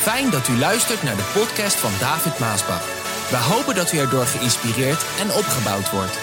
[0.00, 2.84] Fijn dat u luistert naar de podcast van David Maasbach.
[3.30, 6.18] We hopen dat u erdoor geïnspireerd en opgebouwd wordt.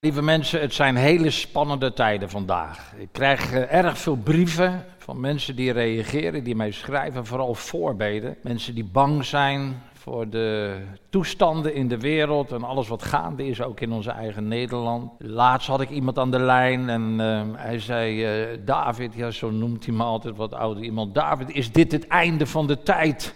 [0.00, 2.92] Lieve mensen, het zijn hele spannende tijden vandaag.
[2.96, 8.36] Ik krijg eh, erg veel brieven van mensen die reageren, die mij schrijven, vooral voorbeden.
[8.42, 10.76] Mensen die bang zijn voor de
[11.10, 15.12] toestanden in de wereld en alles wat gaande is, ook in onze eigen Nederland.
[15.18, 19.50] Laatst had ik iemand aan de lijn en eh, hij zei, eh, David, ja zo
[19.50, 23.34] noemt hij me altijd wat ouder iemand, David, is dit het einde van de tijd?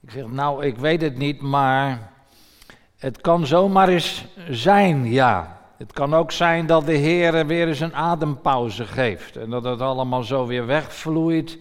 [0.00, 2.12] Ik zeg, nou, ik weet het niet, maar
[2.96, 5.60] het kan zomaar eens zijn, ja.
[5.78, 9.80] Het kan ook zijn dat de Heer weer eens een adempauze geeft en dat het
[9.80, 11.58] allemaal zo weer wegvloeit.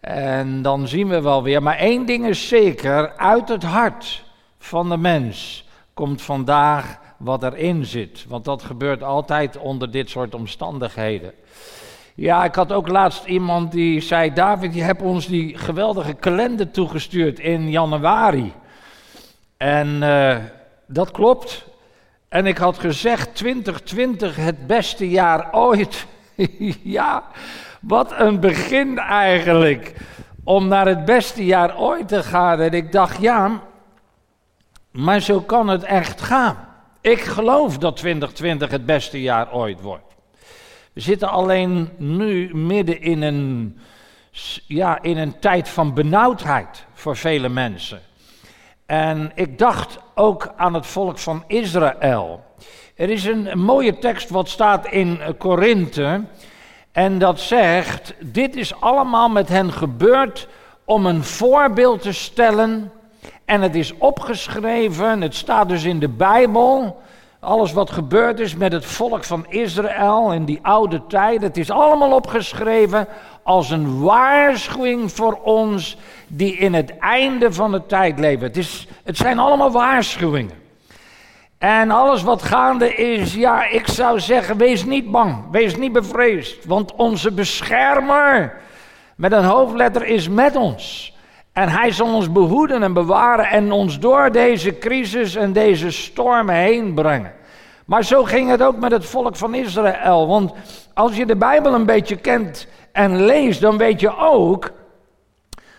[0.00, 1.62] En dan zien we wel weer.
[1.62, 4.24] Maar één ding is zeker: uit het hart
[4.58, 8.24] van de mens komt vandaag wat erin zit.
[8.28, 11.32] Want dat gebeurt altijd onder dit soort omstandigheden.
[12.14, 16.70] Ja, ik had ook laatst iemand die zei: David, je hebt ons die geweldige kalender
[16.70, 18.52] toegestuurd in januari.
[19.56, 20.36] En uh,
[20.86, 21.66] dat klopt.
[22.28, 26.06] En ik had gezegd: 2020 het beste jaar ooit.
[26.82, 27.24] ja,
[27.80, 29.94] wat een begin eigenlijk.
[30.44, 32.60] Om naar het beste jaar ooit te gaan.
[32.60, 33.62] En ik dacht, ja,
[34.90, 36.68] maar zo kan het echt gaan.
[37.00, 40.14] Ik geloof dat 2020 het beste jaar ooit wordt.
[40.92, 43.78] We zitten alleen nu midden in een,
[44.66, 48.00] ja, in een tijd van benauwdheid voor vele mensen.
[48.86, 52.44] En ik dacht ook aan het volk van Israël.
[52.94, 56.24] Er is een mooie tekst wat staat in Korinthe.
[56.98, 60.48] En dat zegt, dit is allemaal met hen gebeurd
[60.84, 62.92] om een voorbeeld te stellen.
[63.44, 67.00] En het is opgeschreven, het staat dus in de Bijbel.
[67.40, 71.42] Alles wat gebeurd is met het volk van Israël in die oude tijd.
[71.42, 73.06] Het is allemaal opgeschreven
[73.42, 75.96] als een waarschuwing voor ons
[76.26, 78.46] die in het einde van de tijd leven.
[78.46, 80.67] Het, is, het zijn allemaal waarschuwingen.
[81.58, 86.64] En alles wat gaande is, ja, ik zou zeggen, wees niet bang, wees niet bevreesd,
[86.64, 88.60] want onze beschermer
[89.16, 91.16] met een hoofdletter is met ons.
[91.52, 96.48] En hij zal ons behoeden en bewaren en ons door deze crisis en deze storm
[96.48, 97.32] heen brengen.
[97.84, 100.26] Maar zo ging het ook met het volk van Israël.
[100.26, 100.52] Want
[100.94, 104.70] als je de Bijbel een beetje kent en leest, dan weet je ook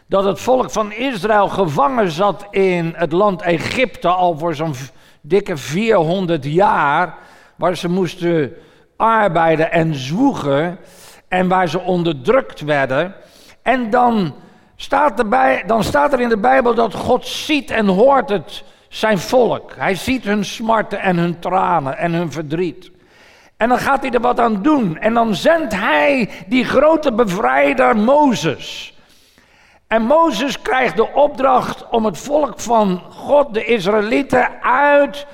[0.06, 4.74] dat het volk van Israël gevangen zat in het land Egypte al voor zo'n
[5.22, 7.16] dikke 400 jaar,
[7.56, 8.54] waar ze moesten
[8.98, 10.80] arbeiden en zwoegen
[11.28, 13.16] en waar ze onderdrukt werden.
[13.62, 14.36] En dan
[14.76, 19.20] staat, erbij, dan staat er in de Bijbel dat God ziet en hoort het, zijn
[19.20, 19.74] volk.
[19.76, 22.92] Hij ziet hun smarten en hun tranen en hun verdriet.
[23.58, 24.98] En dan gaat hij er wat aan doen.
[24.98, 28.98] En dan zendt hij die grote bevrijder Mozes.
[29.90, 35.28] En Mozes krijgt de opdracht om het volk van God, de Israëlieten, uit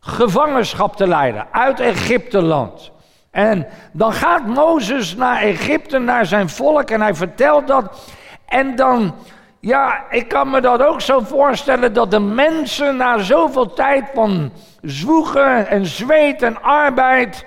[0.00, 2.90] gevangenschap te leiden, uit Egypteland.
[3.30, 8.10] En dan gaat Mozes naar Egypte, naar zijn volk, en hij vertelt dat.
[8.46, 9.14] En dan,
[9.60, 14.52] ja, ik kan me dat ook zo voorstellen dat de mensen na zoveel tijd van
[14.80, 17.44] zwoegen en zweet en arbeid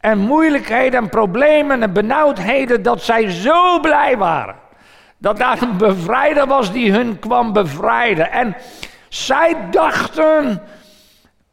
[0.00, 4.64] en moeilijkheden en problemen en benauwdheden, dat zij zo blij waren.
[5.18, 8.30] Dat daar een bevrijder was die hun kwam bevrijden.
[8.30, 8.56] En
[9.08, 10.62] zij dachten,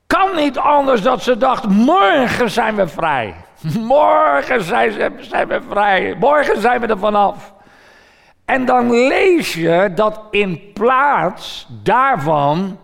[0.08, 3.36] kan niet anders dat ze dachten, morgen zijn we vrij.
[3.80, 6.16] Morgen zijn, zijn we vrij.
[6.20, 7.54] Morgen zijn we er vanaf.
[8.46, 12.80] En dan lees je dat in plaats daarvan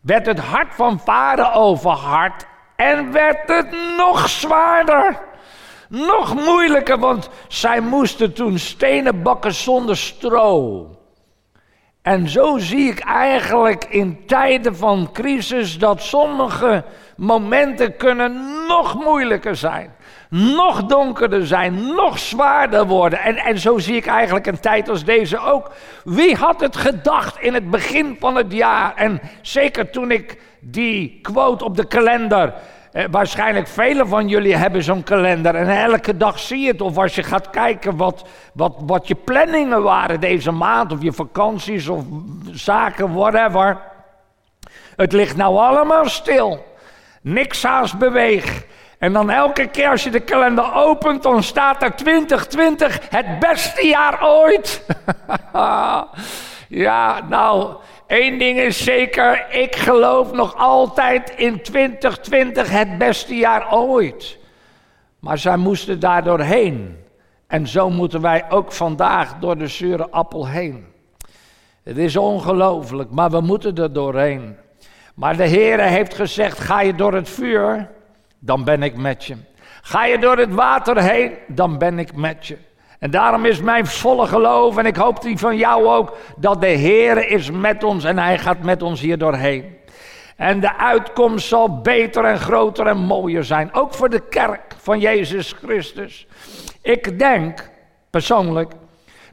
[0.00, 5.18] werd het hart van vader overhard en werd het nog zwaarder.
[5.90, 10.86] Nog moeilijker, want zij moesten toen stenen bakken zonder stro.
[12.02, 16.84] En zo zie ik eigenlijk in tijden van crisis dat sommige
[17.16, 19.94] momenten kunnen nog moeilijker zijn.
[20.28, 23.18] Nog donkerder zijn, nog zwaarder worden.
[23.18, 25.70] En, en zo zie ik eigenlijk een tijd als deze ook.
[26.04, 28.94] Wie had het gedacht in het begin van het jaar?
[28.94, 32.54] En zeker toen ik die quote op de kalender
[32.92, 36.80] eh, waarschijnlijk velen van jullie hebben zo'n kalender en elke dag zie je het.
[36.80, 41.12] Of als je gaat kijken wat, wat, wat je planningen waren deze maand, of je
[41.12, 42.04] vakanties of
[42.50, 43.78] zaken, whatever.
[44.96, 46.64] Het ligt nou allemaal stil.
[47.22, 48.64] Niks haast beweeg.
[48.98, 53.86] En dan elke keer als je de kalender opent, dan staat er 2020 het beste
[53.86, 54.82] jaar ooit.
[56.72, 57.74] Ja, nou,
[58.06, 59.46] één ding is zeker.
[59.50, 64.38] Ik geloof nog altijd in 2020 het beste jaar ooit.
[65.18, 66.96] Maar zij moesten daar doorheen.
[67.46, 70.86] En zo moeten wij ook vandaag door de zure appel heen.
[71.82, 74.56] Het is ongelooflijk, maar we moeten er doorheen.
[75.14, 77.90] Maar de Heere heeft gezegd: ga je door het vuur,
[78.38, 79.36] dan ben ik met je.
[79.82, 82.56] Ga je door het water heen, dan ben ik met je.
[83.00, 86.66] En daarom is mijn volle geloof, en ik hoop die van jou ook, dat de
[86.66, 89.78] Heer is met ons en Hij gaat met ons hier doorheen.
[90.36, 95.00] En de uitkomst zal beter en groter en mooier zijn, ook voor de kerk van
[95.00, 96.26] Jezus Christus.
[96.82, 97.70] Ik denk
[98.10, 98.72] persoonlijk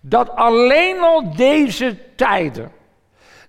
[0.02, 2.72] dat alleen al deze tijden,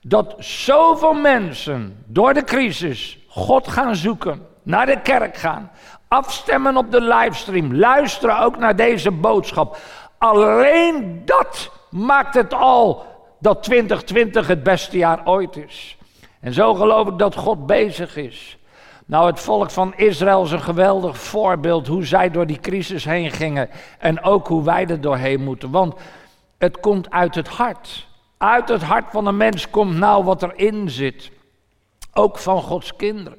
[0.00, 5.70] dat zoveel mensen door de crisis God gaan zoeken, naar de kerk gaan,
[6.08, 9.78] afstemmen op de livestream, luisteren ook naar deze boodschap.
[10.18, 13.06] Alleen dat maakt het al
[13.38, 15.98] dat 2020 het beste jaar ooit is.
[16.40, 18.58] En zo geloof ik dat God bezig is.
[19.06, 23.30] Nou, het volk van Israël is een geweldig voorbeeld hoe zij door die crisis heen
[23.30, 23.70] gingen.
[23.98, 25.70] En ook hoe wij er doorheen moeten.
[25.70, 25.94] Want
[26.58, 28.08] het komt uit het hart.
[28.38, 31.30] Uit het hart van een mens komt nou wat erin zit.
[32.12, 33.38] Ook van Gods kinderen.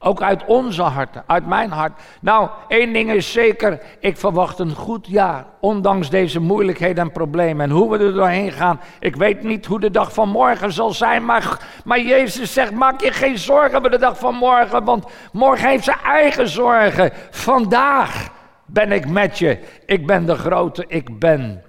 [0.00, 2.00] Ook uit onze harten, uit mijn hart.
[2.20, 5.46] Nou, één ding is zeker, ik verwacht een goed jaar.
[5.60, 7.64] Ondanks deze moeilijkheden en problemen.
[7.64, 10.90] En hoe we er doorheen gaan, ik weet niet hoe de dag van morgen zal
[10.90, 11.24] zijn.
[11.24, 14.84] Maar, maar Jezus zegt, maak je geen zorgen voor de dag van morgen.
[14.84, 17.12] Want morgen heeft zijn eigen zorgen.
[17.30, 18.28] Vandaag
[18.66, 19.58] ben ik met je.
[19.86, 21.62] Ik ben de grote, ik ben.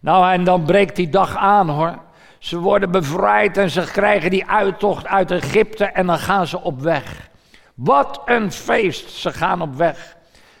[0.00, 1.98] Nou, en dan breekt die dag aan hoor.
[2.38, 6.80] Ze worden bevrijd en ze krijgen die uittocht uit Egypte en dan gaan ze op
[6.80, 7.27] weg.
[7.78, 10.16] Wat een feest, ze gaan op weg.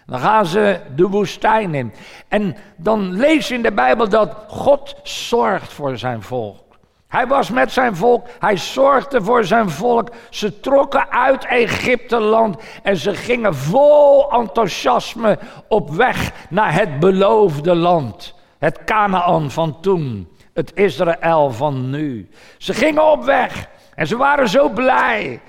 [0.06, 1.92] Dan gaan ze de woestijn in.
[2.28, 6.64] En dan lees je in de Bijbel dat God zorgt voor zijn volk.
[7.08, 10.08] Hij was met zijn volk, hij zorgde voor zijn volk.
[10.30, 15.38] Ze trokken uit Egypte land en ze gingen vol enthousiasme
[15.68, 18.34] op weg naar het beloofde land.
[18.58, 22.28] Het Canaan van toen, het Israël van nu.
[22.58, 25.40] Ze gingen op weg en ze waren zo blij.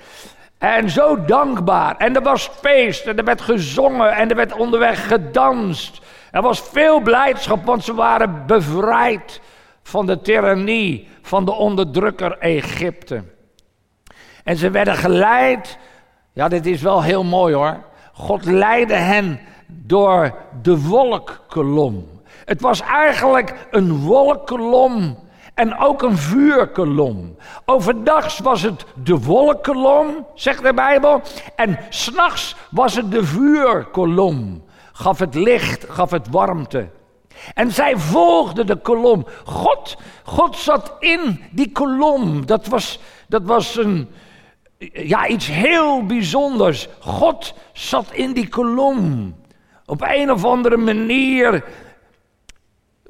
[0.60, 1.96] En zo dankbaar.
[1.96, 6.00] En er was feest en er werd gezongen en er werd onderweg gedanst.
[6.30, 9.40] Er was veel blijdschap, want ze waren bevrijd
[9.82, 13.22] van de tirannie van de onderdrukker Egypte.
[14.44, 15.78] En ze werden geleid.
[16.32, 17.84] Ja, dit is wel heel mooi hoor.
[18.12, 22.08] God leidde hen door de wolkkolom.
[22.44, 25.18] Het was eigenlijk een wolkkolom
[25.54, 27.36] en ook een vuurkolom.
[27.64, 31.22] Overdags was het de wolkkolom, zegt de Bijbel.
[31.56, 34.64] En s'nachts was het de vuurkolom.
[34.92, 36.88] Gaf het licht, gaf het warmte.
[37.54, 39.26] En zij volgden de kolom.
[39.44, 42.46] God, God zat in die kolom.
[42.46, 42.98] Dat was,
[43.28, 44.08] dat was een,
[44.92, 46.88] ja, iets heel bijzonders.
[46.98, 49.34] God zat in die kolom.
[49.86, 51.64] Op een of andere manier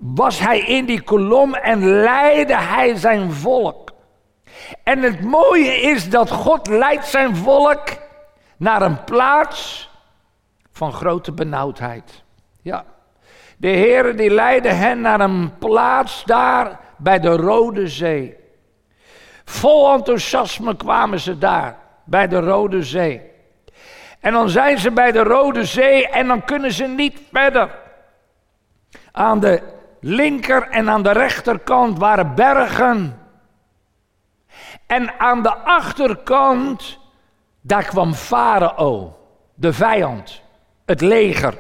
[0.01, 3.91] was hij in die kolom en leidde hij zijn volk.
[4.83, 7.89] En het mooie is dat God leidt zijn volk
[8.57, 9.91] naar een plaats
[10.73, 12.23] van grote benauwdheid.
[12.63, 12.85] Ja.
[13.57, 18.37] De Heer die leidde hen naar een plaats daar bij de Rode Zee.
[19.45, 23.23] Vol enthousiasme kwamen ze daar, bij de Rode Zee.
[24.21, 27.79] En dan zijn ze bij de Rode Zee en dan kunnen ze niet verder.
[29.13, 33.19] Aan de linker en aan de rechterkant waren bergen.
[34.87, 36.99] En aan de achterkant,
[37.61, 39.17] daar kwam Farao,
[39.55, 40.43] de vijand,
[40.85, 41.59] het leger.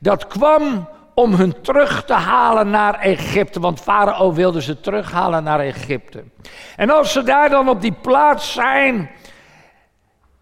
[0.00, 5.60] Dat kwam om hun terug te halen naar Egypte, want Farao wilde ze terughalen naar
[5.60, 6.24] Egypte.
[6.76, 9.10] En als ze daar dan op die plaats zijn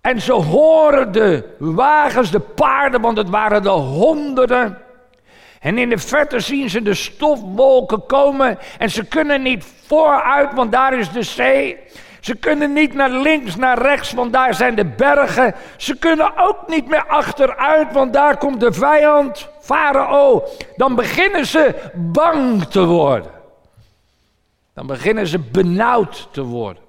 [0.01, 4.79] en ze horen de wagens, de paarden, want het waren de honderden
[5.61, 10.73] en in de verte zien ze de stofwolken komen en ze kunnen niet vooruit, want
[10.73, 11.79] daar is de zee.
[12.21, 15.55] Ze kunnen niet naar links, naar rechts, want daar zijn de bergen.
[15.77, 20.45] Ze kunnen ook niet meer achteruit, want daar komt de vijand, Farao.
[20.77, 23.31] Dan beginnen ze bang te worden.
[24.75, 26.83] Dan beginnen ze benauwd te worden.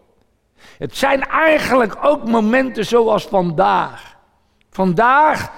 [0.77, 4.15] Het zijn eigenlijk ook momenten zoals vandaag.
[4.69, 5.51] Vandaag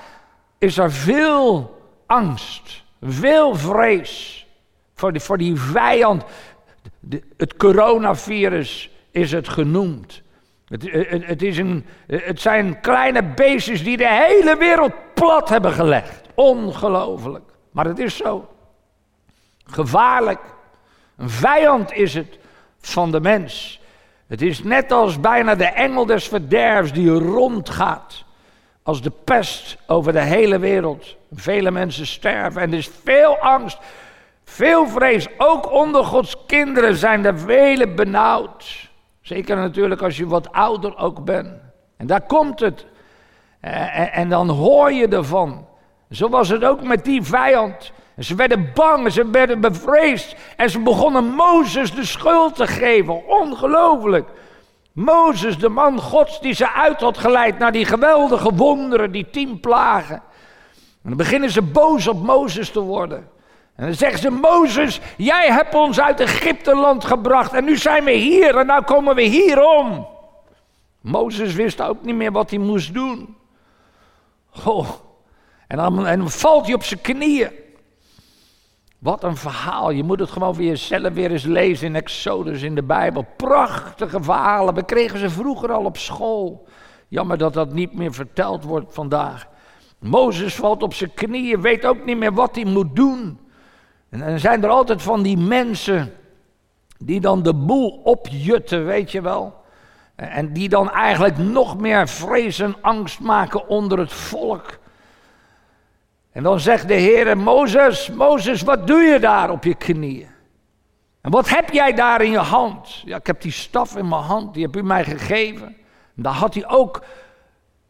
[0.58, 2.83] is er veel angst.
[3.05, 4.48] Veel vrees
[4.95, 6.24] voor die, voor die vijand.
[7.38, 10.22] het coronavirus is het genoemd.
[10.67, 15.72] Het, het, het, is een, het zijn kleine beestjes die de hele wereld plat hebben
[15.72, 16.27] gelegd.
[16.33, 17.51] Ongelooflijk.
[17.72, 18.50] Maar het is zo.
[19.65, 20.39] Gevaarlijk.
[21.17, 22.39] Een vijand is het
[22.79, 23.81] van de mens.
[24.27, 28.23] Het is net als bijna de engel des verderfs die rondgaat.
[28.84, 31.16] Als de pest over de hele wereld.
[31.34, 33.78] Vele mensen sterven en er is veel angst,
[34.44, 35.28] veel vrees.
[35.38, 38.90] Ook onder Gods kinderen zijn er velen benauwd.
[39.22, 41.54] Zeker natuurlijk als je wat ouder ook bent.
[41.98, 42.86] En daar komt het.
[43.60, 45.68] En, en dan hoor je ervan.
[46.12, 47.92] Zo was het ook met die vijand.
[48.20, 50.36] Ze werden bang, ze werden bevreesd.
[50.58, 53.28] En ze begonnen Mozes de schuld te geven.
[53.28, 54.30] Ongelooflijk.
[54.93, 59.59] Mozes, de man Gods die ze uit had geleid naar die geweldige wonderen, die tien
[59.59, 60.15] plagen.
[61.03, 63.29] En dan beginnen ze boos op Mozes te worden.
[63.75, 68.12] En dan zeggen ze, Mozes, jij hebt ons uit Egypte-land gebracht en nu zijn we
[68.12, 70.07] hier en nou komen we hier om.
[71.01, 73.38] Mozes wist ook niet meer wat hij moest doen.
[74.65, 74.89] Oh,
[75.67, 77.51] en dan, en dan valt hij op zijn knieën.
[79.03, 79.89] Wat een verhaal.
[79.89, 83.25] Je moet het gewoon voor jezelf weer eens lezen in Exodus in de Bijbel.
[83.38, 84.74] Prachtige verhalen.
[84.74, 86.67] We kregen ze vroeger al op school.
[87.07, 89.48] Jammer dat dat niet meer verteld wordt vandaag.
[90.00, 93.39] Mozes valt op zijn knieën, weet ook niet meer wat hij moet doen.
[94.10, 96.13] En dan zijn er altijd van die mensen
[96.98, 99.53] die dan de boel opjutten, weet je wel.
[100.15, 104.79] En die dan eigenlijk nog meer vrees en angst maken onder het volk.
[106.34, 110.28] En dan zegt de Heer, Mozes, Mozes, wat doe je daar op je knieën?
[111.22, 113.02] En wat heb jij daar in je hand?
[113.06, 115.68] Ja, ik heb die staf in mijn hand, die heb u mij gegeven.
[116.16, 117.04] En daar had hij ook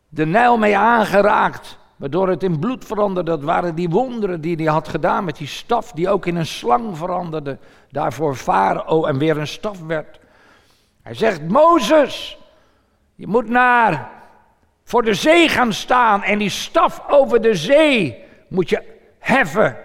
[0.09, 3.31] de Nijl mee aangeraakt, waardoor het in bloed veranderde.
[3.31, 6.45] Dat waren die wonderen die hij had gedaan met die staf, die ook in een
[6.45, 7.57] slang veranderde.
[7.91, 10.19] Daarvoor Farao en weer een staf werd.
[11.01, 12.37] Hij zegt, Mozes,
[13.15, 14.09] je moet naar
[14.83, 18.22] voor de zee gaan staan en die staf over de zee
[18.53, 18.83] moet je
[19.19, 19.77] heffen.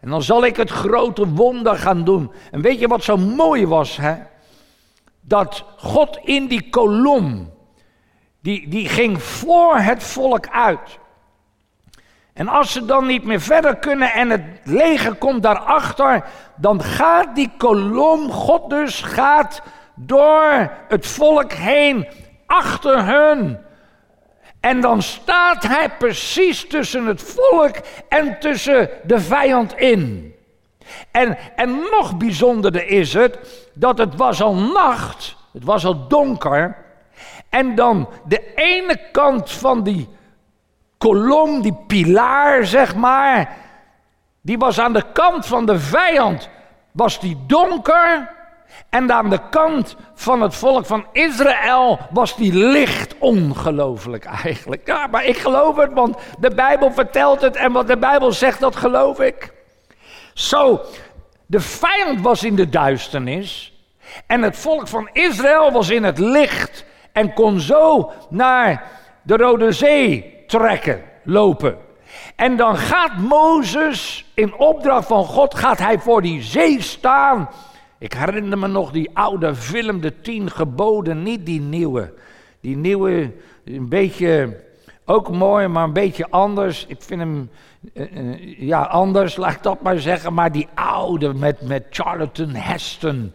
[0.00, 2.32] En dan zal ik het grote wonder gaan doen.
[2.50, 3.96] En weet je wat zo mooi was?
[3.96, 4.14] Hè?
[5.20, 7.52] Dat God in die kolom,
[8.40, 10.98] die, die ging voor het volk uit.
[12.32, 16.24] En als ze dan niet meer verder kunnen en het leger komt daarachter,
[16.56, 19.62] dan gaat die kolom, God dus, gaat
[19.94, 22.08] door het volk heen,
[22.46, 23.58] achter hun.
[24.64, 27.76] En dan staat hij precies tussen het volk
[28.08, 30.34] en tussen de vijand in.
[31.10, 33.38] En, en nog bijzonderder is het
[33.74, 36.76] dat het was al nacht, het was al donker.
[37.48, 40.08] En dan de ene kant van die
[40.98, 43.56] kolom, die pilaar zeg maar,
[44.40, 46.48] die was aan de kant van de vijand,
[46.90, 48.33] was die donker.
[48.88, 54.86] En aan de kant van het volk van Israël was die licht ongelooflijk eigenlijk.
[54.86, 58.60] Ja, maar ik geloof het, want de Bijbel vertelt het en wat de Bijbel zegt,
[58.60, 59.52] dat geloof ik.
[60.34, 60.80] Zo,
[61.46, 63.72] de vijand was in de duisternis
[64.26, 68.84] en het volk van Israël was in het licht en kon zo naar
[69.22, 71.78] de Rode Zee trekken, lopen.
[72.36, 77.48] En dan gaat Mozes in opdracht van God, gaat hij voor die zee staan
[77.98, 82.14] ik herinner me nog die oude film, De Tien Geboden, niet die nieuwe.
[82.60, 83.32] Die nieuwe,
[83.64, 84.60] een beetje,
[85.04, 86.86] ook mooi, maar een beetje anders.
[86.88, 87.50] Ik vind hem,
[87.94, 90.34] uh, ja, anders, laat ik dat maar zeggen.
[90.34, 93.32] Maar die oude met, met Charlton Heston.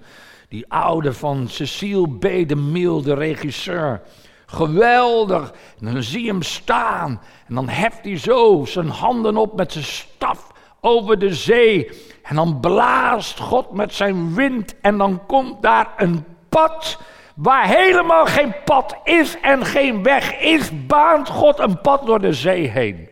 [0.50, 2.22] Die oude van Cecile B.
[2.22, 4.02] de de regisseur.
[4.46, 5.54] Geweldig.
[5.80, 7.22] En dan zie je hem staan.
[7.48, 10.52] En dan heft hij zo zijn handen op met zijn staf
[10.82, 11.90] over de zee.
[12.30, 16.98] En dan blaast God met zijn wind en dan komt daar een pad
[17.36, 22.34] waar helemaal geen pad is en geen weg is, baant God een pad door de
[22.34, 23.10] zee heen.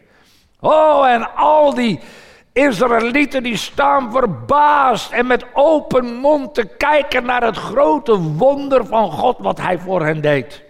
[0.60, 2.00] Oh, en al die
[2.54, 9.12] Israëlieten die staan verbaasd en met open mond te kijken naar het grote wonder van
[9.12, 10.64] God wat hij voor hen deed.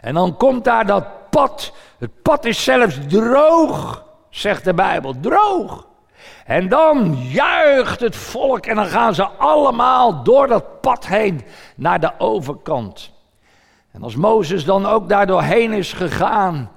[0.00, 1.72] En dan komt daar dat pad.
[1.98, 5.92] Het pad is zelfs droog, zegt de Bijbel, droog.
[6.44, 11.40] En dan juicht het volk en dan gaan ze allemaal door dat pad heen
[11.76, 13.12] naar de overkant.
[13.90, 16.70] En als Mozes dan ook daar doorheen is gegaan,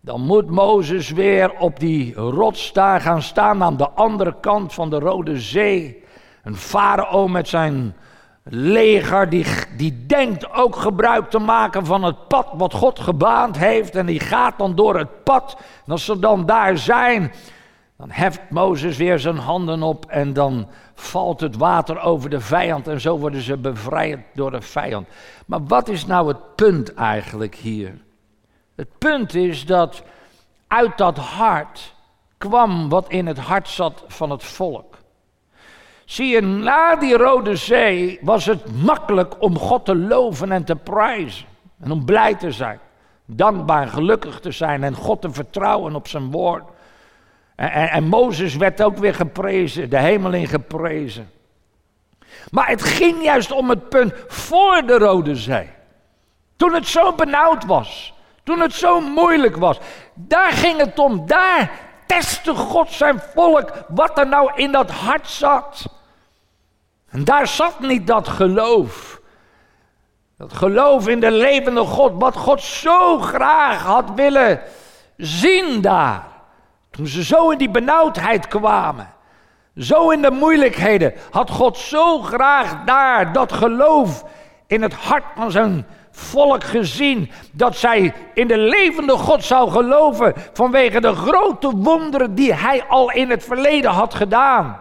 [0.00, 4.90] dan moet Mozes weer op die rots daar gaan staan aan de andere kant van
[4.90, 6.04] de Rode Zee.
[6.42, 7.94] Een farao met zijn
[8.50, 13.94] leger, die, die denkt ook gebruik te maken van het pad wat God gebaand heeft.
[13.94, 15.56] En die gaat dan door het pad.
[15.86, 17.32] En als ze dan daar zijn,
[17.98, 22.88] dan heft Mozes weer zijn handen op en dan valt het water over de vijand
[22.88, 25.08] en zo worden ze bevrijd door de vijand.
[25.46, 27.98] Maar wat is nou het punt eigenlijk hier?
[28.76, 30.02] Het punt is dat
[30.66, 31.94] uit dat hart
[32.36, 34.96] kwam wat in het hart zat van het volk.
[36.04, 40.76] Zie je, na die Rode Zee was het makkelijk om God te loven en te
[40.76, 41.46] prijzen.
[41.80, 42.78] En om blij te zijn.
[43.24, 46.64] Dankbaar gelukkig te zijn en God te vertrouwen op zijn woord.
[47.66, 51.30] En, Mozes werd ook weer geprezen, de hemel in geprezen.
[52.50, 55.68] Maar het ging juist om het punt voor de Rode Zee.
[56.56, 58.14] Toen het zo benauwd was.
[58.42, 59.78] Toen het zo moeilijk was.
[60.14, 61.26] Daar ging het om.
[61.26, 61.70] Daar
[62.06, 65.86] testte God zijn volk wat er nou in dat hart zat.
[67.10, 69.20] En daar zat niet dat geloof.
[70.36, 74.60] Dat geloof in de levende God, wat God zo graag had willen
[75.16, 76.37] zien daar.
[76.90, 79.12] Toen ze zo in die benauwdheid kwamen,
[79.76, 84.24] zo in de moeilijkheden, had God zo graag daar dat geloof
[84.66, 87.30] in het hart van zijn volk gezien.
[87.52, 93.10] Dat zij in de levende God zou geloven vanwege de grote wonderen die hij al
[93.10, 94.80] in het verleden had gedaan.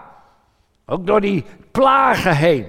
[0.86, 2.66] Ook door die plagen heen.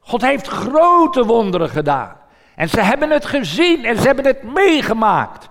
[0.00, 2.16] God heeft grote wonderen gedaan.
[2.54, 5.48] En ze hebben het gezien en ze hebben het meegemaakt.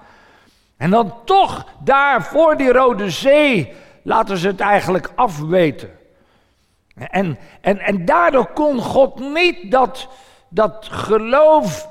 [0.78, 5.90] En dan toch daar voor die Rode Zee laten ze het eigenlijk afweten.
[6.96, 10.08] En, en, en daardoor kon God niet dat,
[10.50, 11.90] dat geloof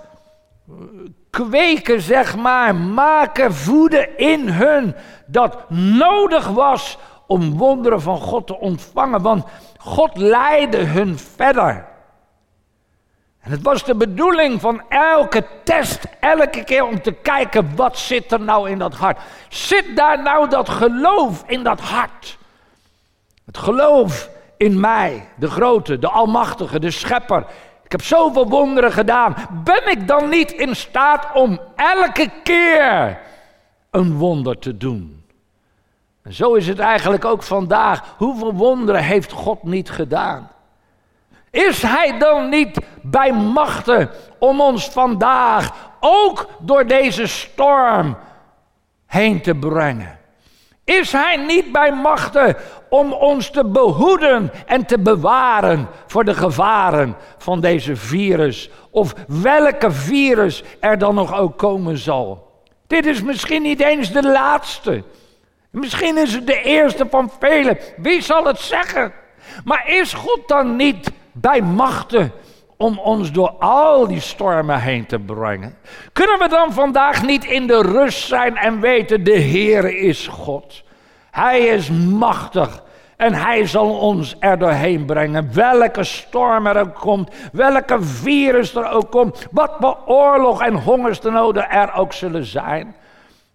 [1.30, 4.94] kweken, zeg maar, maken, voeden in hun
[5.26, 9.22] dat nodig was om wonderen van God te ontvangen.
[9.22, 9.44] Want
[9.78, 11.95] God leidde hun verder.
[13.46, 18.32] En het was de bedoeling van elke test, elke keer om te kijken wat zit
[18.32, 19.18] er nou in dat hart.
[19.48, 22.38] Zit daar nou dat geloof in dat hart?
[23.44, 27.46] Het geloof in mij, de grote, de almachtige, de schepper.
[27.84, 29.36] Ik heb zoveel wonderen gedaan.
[29.64, 33.18] Ben ik dan niet in staat om elke keer
[33.90, 35.24] een wonder te doen?
[36.22, 38.14] En zo is het eigenlijk ook vandaag.
[38.16, 40.50] Hoeveel wonderen heeft God niet gedaan?
[41.56, 48.16] Is Hij dan niet bij machten om ons vandaag ook door deze storm
[49.06, 50.18] heen te brengen?
[50.84, 52.56] Is Hij niet bij machten
[52.88, 58.70] om ons te behoeden en te bewaren voor de gevaren van deze virus?
[58.90, 62.50] Of welke virus er dan nog ook komen zal?
[62.86, 65.02] Dit is misschien niet eens de laatste.
[65.70, 67.78] Misschien is het de eerste van velen.
[67.96, 69.12] Wie zal het zeggen?
[69.64, 72.32] Maar is God dan niet bij machten
[72.76, 75.76] om ons door al die stormen heen te brengen?
[76.12, 80.84] Kunnen we dan vandaag niet in de rust zijn en weten, de Heer is God.
[81.30, 82.82] Hij is machtig
[83.16, 85.54] en hij zal ons er doorheen brengen.
[85.54, 91.70] Welke storm er ook komt, welke virus er ook komt, wat voor oorlog en hongersnoden
[91.70, 92.96] er ook zullen zijn.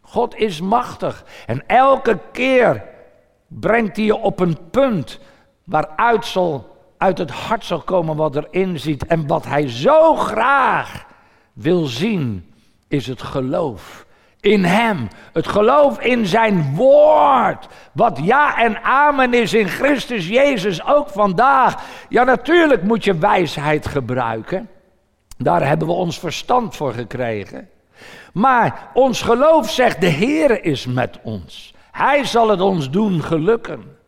[0.01, 2.83] God is machtig en elke keer
[3.47, 5.19] brengt hij je op een punt
[5.63, 6.70] waaruit zal
[7.01, 9.05] uit het hart zal komen wat erin ziet.
[9.05, 11.05] En wat hij zo graag
[11.53, 12.53] wil zien,
[12.87, 14.05] is het geloof
[14.39, 15.07] in hem.
[15.33, 17.67] Het geloof in zijn woord.
[17.93, 21.83] Wat ja en amen is in Christus Jezus ook vandaag.
[22.09, 24.69] Ja, natuurlijk moet je wijsheid gebruiken.
[25.37, 27.69] Daar hebben we ons verstand voor gekregen.
[28.33, 31.73] Maar ons geloof zegt, de Heer is met ons.
[31.91, 33.99] Hij zal het ons doen gelukken.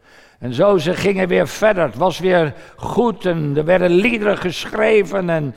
[0.43, 1.83] En zo ze gingen weer verder.
[1.83, 5.55] Het was weer goed en er werden liederen geschreven en,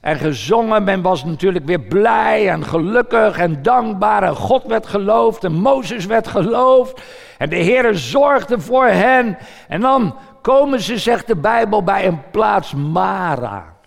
[0.00, 0.84] en gezongen.
[0.84, 4.22] Men was natuurlijk weer blij en gelukkig en dankbaar.
[4.22, 7.02] En God werd geloofd en Mozes werd geloofd.
[7.38, 9.38] En de Heer zorgde voor hen.
[9.68, 13.77] En dan komen ze, zegt de Bijbel, bij een plaats Mara.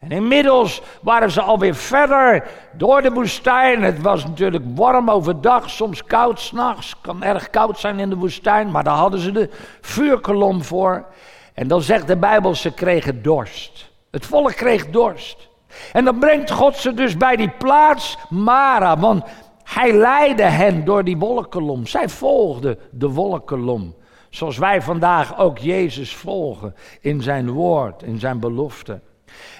[0.00, 3.82] En inmiddels waren ze alweer verder door de woestijn.
[3.82, 7.00] Het was natuurlijk warm overdag, soms koud s'nachts.
[7.00, 11.06] Kan erg koud zijn in de woestijn, maar daar hadden ze de vuurkolom voor.
[11.54, 13.90] En dan zegt de Bijbel, ze kregen dorst.
[14.10, 15.48] Het volk kreeg dorst.
[15.92, 19.24] En dan brengt God ze dus bij die plaats Mara, want
[19.64, 21.86] hij leidde hen door die wolkenkolom.
[21.86, 23.94] Zij volgden de wolkenkolom.
[24.30, 29.00] Zoals wij vandaag ook Jezus volgen in zijn woord, in zijn belofte.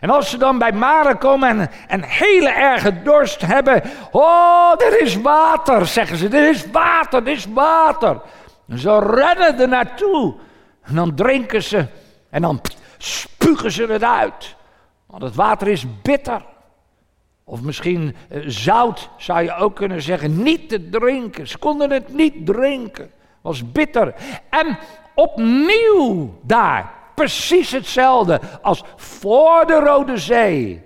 [0.00, 3.82] En als ze dan bij Maren komen en een hele erge dorst hebben.
[4.10, 6.28] Oh, er is water, zeggen ze.
[6.28, 8.20] Er is water, er is water.
[8.68, 10.34] En ze rennen er naartoe.
[10.82, 11.86] En dan drinken ze.
[12.30, 12.60] En dan
[12.98, 14.56] spugen ze het uit.
[15.06, 16.44] Want het water is bitter.
[17.44, 20.42] Of misschien eh, zout, zou je ook kunnen zeggen.
[20.42, 21.48] Niet te drinken.
[21.48, 23.04] Ze konden het niet drinken.
[23.04, 24.14] Het was bitter.
[24.50, 24.78] En
[25.14, 30.82] opnieuw daar precies hetzelfde als voor de Rode Zee.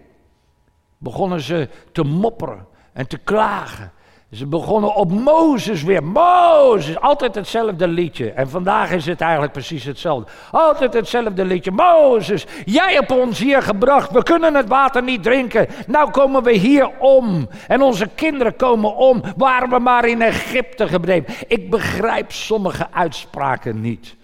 [0.98, 3.92] Begonnen ze te mopperen en te klagen.
[4.30, 6.04] Ze begonnen op Mozes weer.
[6.04, 8.30] Mozes, altijd hetzelfde liedje.
[8.30, 10.30] En vandaag is het eigenlijk precies hetzelfde.
[10.50, 11.70] Altijd hetzelfde liedje.
[11.70, 14.10] Mozes, jij hebt ons hier gebracht.
[14.10, 15.66] We kunnen het water niet drinken.
[15.86, 17.48] Nou komen we hier om.
[17.68, 19.22] En onze kinderen komen om.
[19.36, 21.34] Waren we maar in Egypte gebleven.
[21.46, 24.16] Ik begrijp sommige uitspraken niet.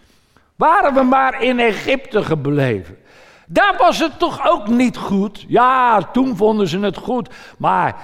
[0.61, 2.97] Waren we maar in Egypte gebleven.
[3.47, 5.45] Daar was het toch ook niet goed?
[5.49, 7.29] Ja, toen vonden ze het goed.
[7.59, 7.97] Maar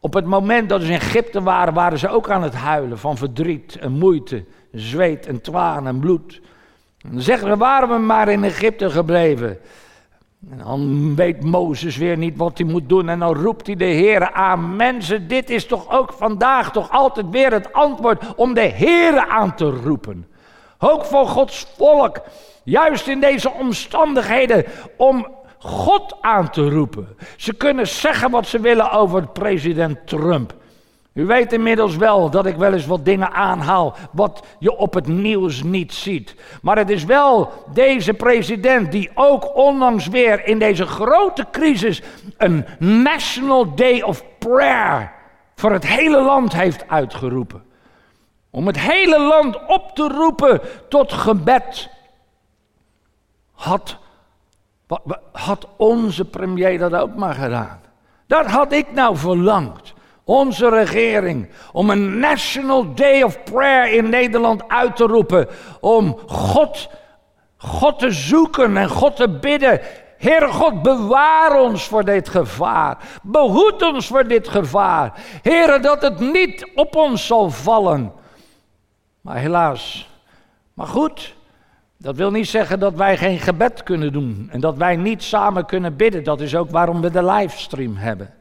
[0.00, 3.16] op het moment dat ze in Egypte waren, waren ze ook aan het huilen van
[3.16, 6.40] verdriet en moeite, zweet en twaan en bloed.
[6.98, 9.58] Dan zeggen we, waren we maar in Egypte gebleven.
[10.50, 13.08] En dan weet Mozes weer niet wat hij moet doen.
[13.08, 14.76] En dan roept hij de Heer aan.
[14.76, 19.54] Mensen, dit is toch ook vandaag toch altijd weer het antwoord om de Heer aan
[19.54, 20.26] te roepen.
[20.78, 22.20] Ook voor Gods volk.
[22.64, 24.64] Juist in deze omstandigheden
[24.96, 25.26] om
[25.58, 27.16] God aan te roepen.
[27.36, 30.54] Ze kunnen zeggen wat ze willen over president Trump.
[31.12, 35.06] U weet inmiddels wel dat ik wel eens wat dingen aanhaal wat je op het
[35.06, 36.34] nieuws niet ziet.
[36.62, 42.02] Maar het is wel deze president die ook onlangs weer in deze grote crisis
[42.36, 45.12] een National Day of Prayer
[45.54, 47.62] voor het hele land heeft uitgeroepen.
[48.50, 51.88] Om het hele land op te roepen tot gebed.
[53.52, 53.98] Had
[55.32, 57.80] had onze premier dat ook maar gedaan?
[58.26, 59.94] Dat had ik nou verlangd.
[60.24, 61.48] Onze regering.
[61.72, 65.48] Om een National Day of Prayer in Nederland uit te roepen.
[65.80, 66.88] Om God,
[67.56, 69.80] God te zoeken en God te bidden.
[70.18, 72.96] Heere God, bewaar ons voor dit gevaar.
[73.22, 75.12] Behoed ons voor dit gevaar.
[75.42, 78.12] Heere, dat het niet op ons zal vallen.
[79.28, 80.08] Maar helaas.
[80.74, 81.34] Maar goed,
[81.96, 85.66] dat wil niet zeggen dat wij geen gebed kunnen doen en dat wij niet samen
[85.66, 86.24] kunnen bidden.
[86.24, 88.34] Dat is ook waarom we de livestream hebben.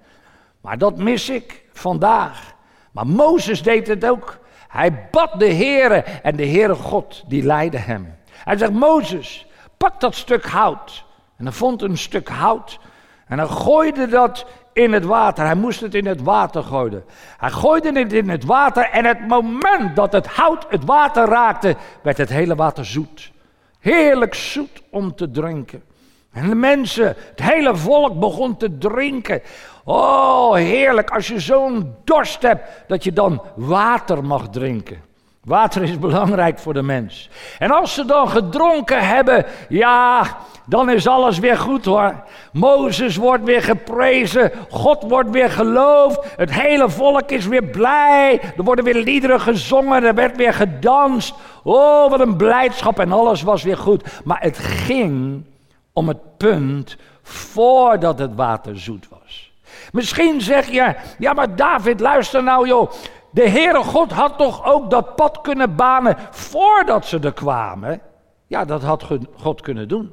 [0.62, 2.54] Maar dat mis ik vandaag.
[2.92, 4.40] Maar Mozes deed het ook.
[4.68, 8.16] Hij bad de Heere en de Heere God die leidde hem.
[8.32, 9.48] Hij zegt, Mozes,
[9.78, 11.06] pak dat stuk hout.
[11.38, 12.80] En hij vond een stuk hout
[13.28, 14.46] en hij gooide dat
[14.78, 15.46] in het water.
[15.46, 17.04] Hij moest het in het water gooien.
[17.38, 21.76] Hij gooide het in het water en het moment dat het hout het water raakte,
[22.02, 23.32] werd het hele water zoet.
[23.80, 25.84] Heerlijk zoet om te drinken.
[26.32, 29.42] En de mensen, het hele volk begon te drinken.
[29.84, 35.02] Oh, heerlijk als je zo'n dorst hebt dat je dan water mag drinken.
[35.44, 37.30] Water is belangrijk voor de mens.
[37.60, 40.38] En als ze dan gedronken hebben, ja,
[40.68, 42.24] dan is alles weer goed hoor.
[42.52, 48.64] Mozes wordt weer geprezen, God wordt weer geloofd, het hele volk is weer blij, er
[48.64, 51.34] worden weer liederen gezongen, er werd weer gedanst.
[51.64, 54.04] Oh, wat een blijdschap en alles was weer goed.
[54.24, 55.46] Maar het ging
[55.94, 59.52] om het punt voordat het water zoet was.
[59.92, 62.92] Misschien zeg je, ja maar David, luister nou joh.
[63.30, 68.02] De Heere God had toch ook dat pad kunnen banen voordat ze er kwamen?
[68.48, 70.12] Ja, dat had God kunnen doen.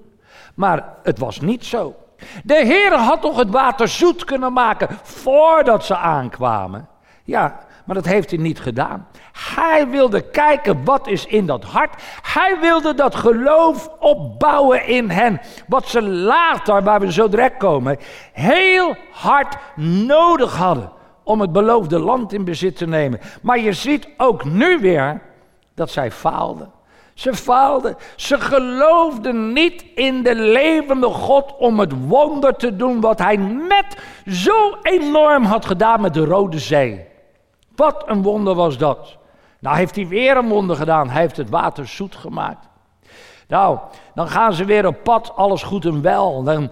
[0.54, 1.94] Maar het was niet zo.
[2.44, 6.88] De Heer had toch het water zoet kunnen maken voordat ze aankwamen?
[7.24, 9.08] Ja, maar dat heeft hij niet gedaan.
[9.54, 12.02] Hij wilde kijken wat is in dat hart.
[12.22, 15.40] Hij wilde dat geloof opbouwen in hen.
[15.68, 17.98] Wat ze later, waar we zo direct komen,
[18.32, 19.56] heel hard
[20.06, 23.20] nodig hadden om het beloofde land in bezit te nemen.
[23.42, 25.22] Maar je ziet ook nu weer
[25.74, 26.73] dat zij faalden.
[27.14, 27.96] Ze faalden.
[28.16, 34.02] Ze geloofden niet in de levende God om het wonder te doen wat hij net
[34.26, 37.06] zo enorm had gedaan met de Rode Zee.
[37.76, 39.16] Wat een wonder was dat.
[39.58, 41.10] Nou heeft hij weer een wonder gedaan.
[41.10, 42.68] Hij heeft het water zoet gemaakt.
[43.48, 43.78] Nou,
[44.14, 46.42] dan gaan ze weer op pad, alles goed en wel.
[46.42, 46.70] Dan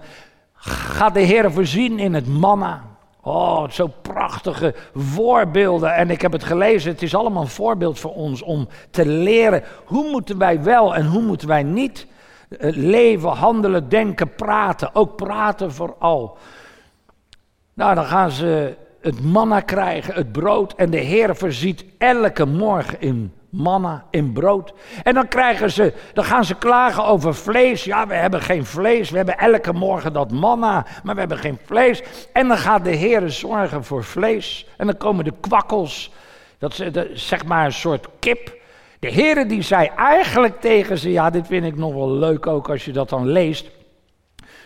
[0.55, 2.81] gaat de Heer voorzien in het manna.
[3.25, 5.95] Oh, zo prachtige voorbeelden.
[5.95, 9.63] En ik heb het gelezen, het is allemaal een voorbeeld voor ons om te leren
[9.85, 12.07] hoe moeten wij wel en hoe moeten wij niet
[12.49, 14.95] eh, leven, handelen, denken, praten.
[14.95, 16.37] Ook praten vooral.
[17.73, 20.73] Nou, dan gaan ze het manna krijgen, het brood.
[20.73, 24.73] En de Heer voorziet elke morgen in manna, in brood.
[25.03, 27.83] En dan krijgen ze, dan gaan ze klagen over vlees.
[27.83, 29.09] Ja, we hebben geen vlees.
[29.09, 32.01] We hebben elke morgen dat manna, maar we hebben geen vlees.
[32.33, 34.67] En dan gaat de Heer zorgen voor vlees.
[34.77, 36.11] En dan komen de kwakkels.
[36.57, 38.61] Dat is zeg maar een soort kip.
[38.99, 42.69] De Heer die zei eigenlijk tegen ze, ja, dit vind ik nog wel leuk ook
[42.69, 43.69] als je dat dan leest.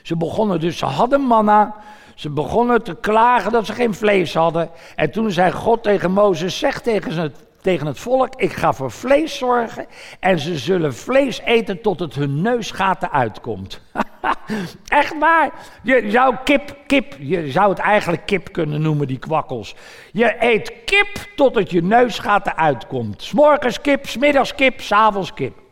[0.04, 1.76] Ze begonnen dus, ze hadden manna.
[2.16, 4.70] Ze begonnen te klagen dat ze geen vlees hadden.
[4.96, 7.32] En toen zei God tegen Mozes, zeg tegen ze
[7.68, 9.86] tegen het volk: Ik ga voor vlees zorgen.
[10.20, 13.82] En ze zullen vlees eten tot het hun neusgaten uitkomt.
[14.88, 15.52] Echt waar.
[15.84, 19.76] Je zou kip, kip, je zou het eigenlijk kip kunnen noemen, die kwakkels.
[20.12, 23.24] Je eet kip tot het je neusgaten uitkomt.
[23.24, 25.67] S'morgens kip, smiddags kip, s'avonds kip.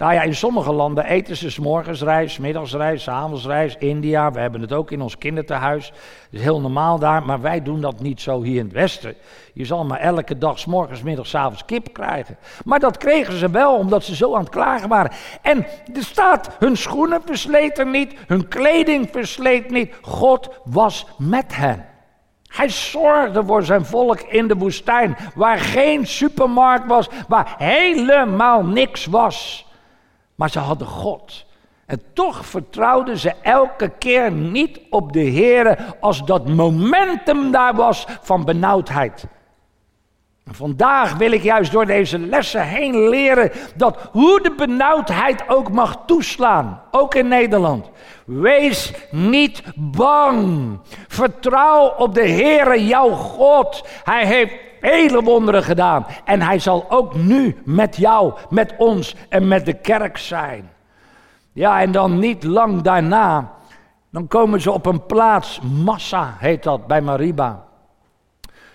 [0.00, 3.76] Nou ja, in sommige landen eten ze rijst, middags rijst, avonds rijst.
[3.78, 5.88] India, we hebben het ook in ons kinderthuis.
[5.90, 9.14] Dat is heel normaal daar, maar wij doen dat niet zo hier in het Westen.
[9.52, 12.36] Je zal maar elke dag s'morgens, middags, avonds kip krijgen.
[12.64, 15.12] Maar dat kregen ze wel, omdat ze zo aan het klagen waren.
[15.42, 19.94] En er staat, hun schoenen versleten niet, hun kleding versleet niet.
[20.00, 21.86] God was met hen.
[22.46, 29.06] Hij zorgde voor zijn volk in de woestijn, waar geen supermarkt was, waar helemaal niks
[29.06, 29.68] was.
[30.40, 31.46] Maar ze hadden God.
[31.86, 38.06] En toch vertrouwden ze elke keer niet op de Heer als dat momentum daar was
[38.20, 39.26] van benauwdheid.
[40.44, 45.70] En vandaag wil ik juist door deze lessen heen leren dat hoe de benauwdheid ook
[45.70, 47.90] mag toeslaan, ook in Nederland.
[48.24, 50.78] Wees niet bang.
[51.08, 53.86] Vertrouw op de Heere jouw God.
[54.04, 56.06] Hij heeft vele wonderen gedaan.
[56.24, 60.70] En hij zal ook nu met jou, met ons en met de kerk zijn.
[61.52, 63.52] Ja, en dan niet lang daarna,
[64.10, 67.64] dan komen ze op een plaats, Massa heet dat, bij Mariba.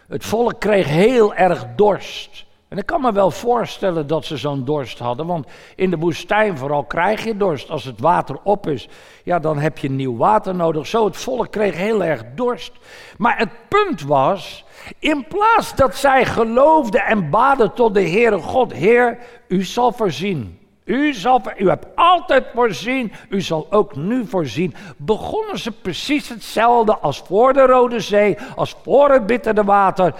[0.07, 2.45] Het volk kreeg heel erg dorst.
[2.67, 6.57] En ik kan me wel voorstellen dat ze zo'n dorst hadden, want in de woestijn
[6.57, 7.69] vooral krijg je dorst.
[7.69, 8.89] Als het water op is,
[9.23, 10.87] ja, dan heb je nieuw water nodig.
[10.87, 12.71] Zo, het volk kreeg heel erg dorst.
[13.17, 14.65] Maar het punt was,
[14.99, 20.59] in plaats dat zij geloofden en baden tot de Heere God, Heer, u zal voorzien.
[20.85, 24.75] U, zal, u hebt altijd voorzien, u zal ook nu voorzien.
[24.97, 30.13] Begonnen ze precies hetzelfde als voor de Rode Zee, als voor het bitterde water.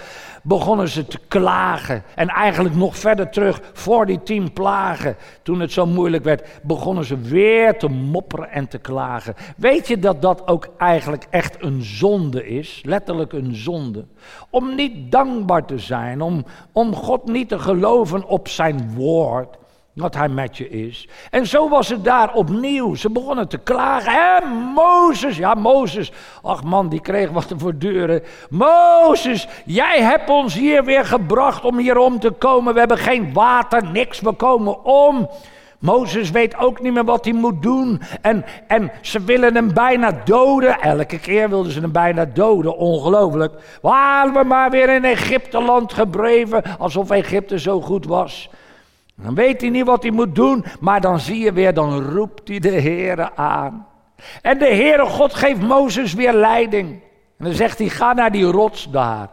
[0.47, 2.03] Begonnen ze te klagen.
[2.15, 7.05] En eigenlijk nog verder terug, voor die tien plagen, toen het zo moeilijk werd, begonnen
[7.05, 9.35] ze weer te mopperen en te klagen.
[9.57, 12.81] Weet je dat dat ook eigenlijk echt een zonde is?
[12.85, 14.05] Letterlijk een zonde.
[14.49, 19.57] Om niet dankbaar te zijn, om, om God niet te geloven op zijn woord
[19.95, 21.07] dat hij met je is.
[21.29, 22.95] En zo was het daar opnieuw.
[22.95, 24.11] Ze begonnen te klagen.
[24.11, 26.11] Hè, Mozes, ja Mozes.
[26.41, 28.23] Ach man, die kreeg wat te voortduren.
[28.49, 32.73] Mozes, jij hebt ons hier weer gebracht om hier om te komen.
[32.73, 35.29] We hebben geen water, niks, we komen om.
[35.79, 38.01] Mozes weet ook niet meer wat hij moet doen.
[38.21, 40.81] En, en ze willen hem bijna doden.
[40.81, 42.77] Elke keer wilden ze hem bijna doden.
[42.77, 43.53] Ongelooflijk.
[43.81, 46.77] Waren we maar weer in Egypte land gebleven.
[46.77, 48.49] Alsof Egypte zo goed was.
[49.15, 52.47] Dan weet hij niet wat hij moet doen, maar dan zie je weer, dan roept
[52.47, 53.87] hij de Heere aan.
[54.41, 56.89] En de Heere God geeft Mozes weer leiding.
[57.37, 59.29] En dan zegt hij, ga naar die rots daar.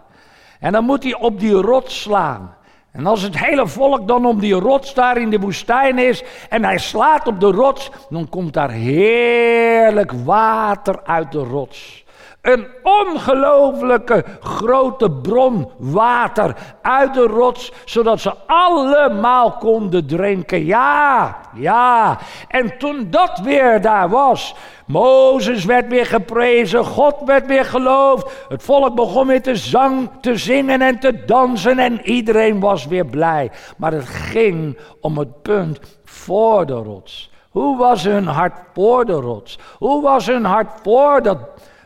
[0.60, 2.54] En dan moet hij op die rots slaan.
[2.92, 6.64] En als het hele volk dan om die rots daar in de woestijn is en
[6.64, 12.01] hij slaat op de rots, dan komt daar heerlijk water uit de rots.
[12.42, 20.64] Een ongelooflijke grote bron water uit de rots, zodat ze allemaal konden drinken.
[20.64, 22.18] Ja, ja.
[22.48, 24.54] En toen dat weer daar was,
[24.86, 30.36] Mozes werd weer geprezen, God werd weer geloofd, het volk begon weer te, zang, te
[30.36, 33.50] zingen en te dansen en iedereen was weer blij.
[33.76, 37.30] Maar het ging om het punt voor de rots.
[37.50, 39.58] Hoe was hun hart voor de rots?
[39.78, 41.38] Hoe was hun hart voor dat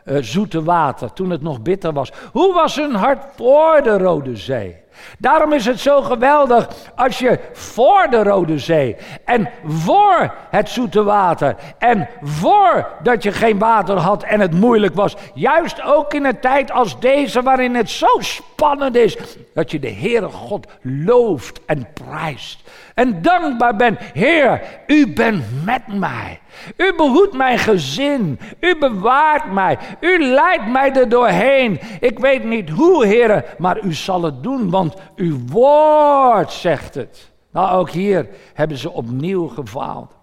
[0.07, 2.13] uh, zoete water, toen het nog bitter was.
[2.33, 4.85] Hoe was hun hart voor de Rode Zee?
[5.19, 11.03] Daarom is het zo geweldig als je voor de Rode Zee en voor het zoete
[11.03, 16.25] water en voor dat je geen water had en het moeilijk was, juist ook in
[16.25, 19.17] een tijd als deze waarin het zo spannend is,
[19.55, 22.65] dat je de Heere God looft en prijst
[22.95, 23.99] en dankbaar bent.
[24.13, 26.41] Heer, u bent met mij.
[26.77, 28.39] U behoedt mijn gezin.
[28.61, 29.79] U bewaart mij.
[30.01, 31.81] U leidt mij er doorheen.
[32.01, 37.31] Ik weet niet hoe, heren, maar u zal het doen, want uw woord zegt het.
[37.51, 40.15] Nou, ook hier hebben ze opnieuw gefaald.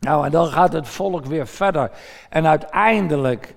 [0.00, 1.90] Nou, en dan gaat het volk weer verder.
[2.28, 3.54] En uiteindelijk,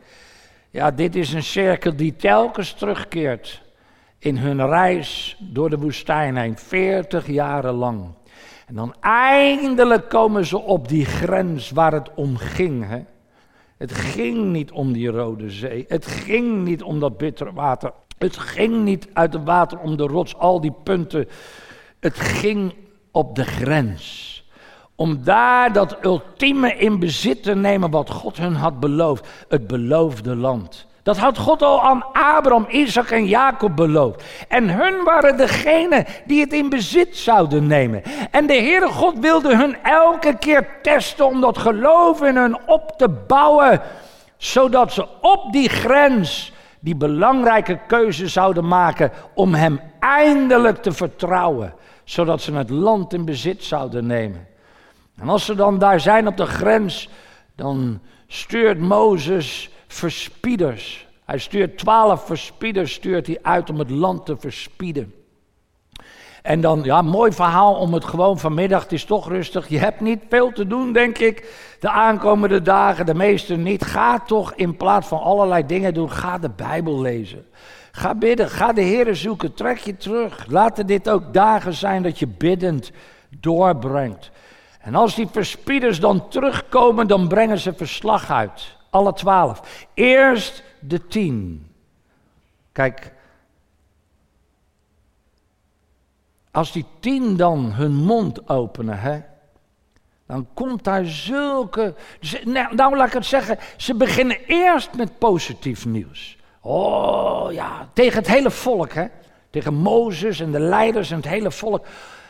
[0.69, 3.61] ja, dit is een cirkel die telkens terugkeert
[4.19, 8.07] in hun reis door de woestijn heen, 40 jaren lang.
[8.69, 12.87] En dan eindelijk komen ze op die grens waar het om ging.
[12.87, 13.03] Hè?
[13.77, 15.85] Het ging niet om die Rode Zee.
[15.87, 17.91] Het ging niet om dat bittere water.
[18.17, 21.27] Het ging niet uit het water om de rots, al die punten.
[21.99, 22.73] Het ging
[23.11, 24.35] op de grens.
[24.95, 29.27] Om daar dat ultieme in bezit te nemen wat God hun had beloofd.
[29.47, 30.87] Het beloofde land.
[31.03, 34.23] Dat had God al aan Abraham, Isaac en Jacob beloofd.
[34.47, 38.03] En hun waren degene die het in bezit zouden nemen.
[38.31, 42.93] En de Heere God wilde hun elke keer testen om dat geloof in hun op
[42.97, 43.81] te bouwen.
[44.37, 51.73] Zodat ze op die grens die belangrijke keuze zouden maken om Hem eindelijk te vertrouwen.
[52.03, 54.47] Zodat ze het land in bezit zouden nemen.
[55.19, 57.09] En als ze dan daar zijn op de grens,
[57.55, 61.07] dan stuurt Mozes verspieders.
[61.25, 65.13] Hij stuurt twaalf verspieders stuurt hij uit om het land te verspieden.
[66.41, 69.67] En dan, ja, mooi verhaal om het gewoon vanmiddag, het is toch rustig.
[69.67, 73.85] Je hebt niet veel te doen, denk ik, de aankomende dagen, de meeste niet.
[73.85, 77.45] Ga toch in plaats van allerlei dingen doen, ga de Bijbel lezen.
[77.91, 80.45] Ga bidden, ga de Heer zoeken, trek je terug.
[80.47, 82.91] Laten dit ook dagen zijn dat je biddend
[83.39, 84.31] doorbrengt.
[84.79, 88.77] En als die verspieders dan terugkomen, dan brengen ze verslag uit.
[88.89, 89.87] Alle twaalf.
[89.93, 91.67] Eerst de tien.
[92.71, 93.13] Kijk,
[96.51, 99.19] als die tien dan hun mond openen, hè,
[100.25, 101.93] dan komt daar zulke.
[102.43, 106.37] Nou, nou, laat ik het zeggen, ze beginnen eerst met positief nieuws.
[106.61, 109.05] Oh ja, tegen het hele volk, hè?
[109.49, 111.85] Tegen Mozes en de leiders en het hele volk.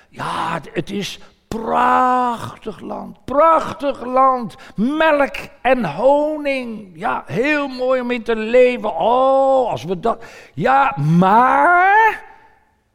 [0.10, 4.56] Ja, het is Prachtig land, prachtig land.
[4.76, 6.92] Melk en honing.
[6.94, 8.96] Ja, heel mooi om in te leven.
[8.96, 10.24] Oh, als we dat.
[10.54, 12.24] Ja, maar.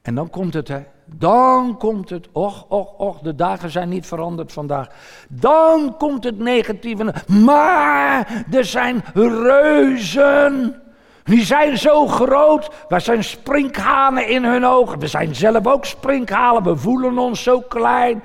[0.02, 0.82] En dan komt het, hè.
[1.04, 2.28] Dan komt het.
[2.32, 4.88] Och, och, och, de dagen zijn niet veranderd vandaag.
[5.28, 7.14] Dan komt het negatieve.
[7.44, 10.82] Maar er zijn reuzen.
[11.24, 12.70] Die zijn zo groot.
[12.88, 14.98] Wij zijn sprinkhanen in hun ogen.
[14.98, 16.62] We zijn zelf ook sprinkhalen.
[16.62, 18.22] We voelen ons zo klein.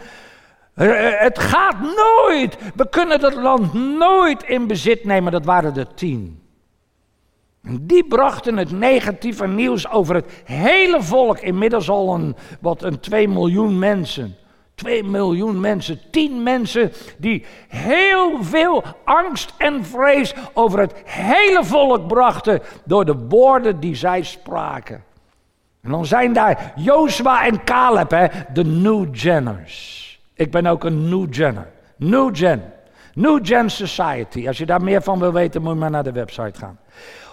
[0.73, 2.57] Eh, eh, het gaat nooit.
[2.75, 5.31] We kunnen dat land nooit in bezit nemen.
[5.31, 6.41] Dat waren er tien.
[7.81, 11.39] Die brachten het negatieve nieuws over het hele volk.
[11.39, 14.35] Inmiddels al een, wat een 2 miljoen mensen.
[14.79, 22.07] 2 miljoen mensen, 10 mensen die heel veel angst en vrees over het hele volk
[22.07, 25.03] brachten door de woorden die zij spraken.
[25.81, 30.19] En dan zijn daar Jozua en Caleb, hè, de New Jenners.
[30.33, 31.67] Ik ben ook een New Genner.
[31.95, 32.63] New Gen.
[33.13, 34.47] New Gen Society.
[34.47, 36.79] Als je daar meer van wil weten, moet je maar naar de website gaan.